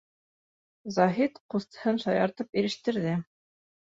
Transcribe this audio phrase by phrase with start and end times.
[0.95, 3.13] —Заһит ҡустыһын шаяртып ирештерҙе.